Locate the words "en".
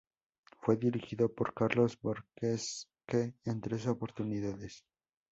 3.45-3.61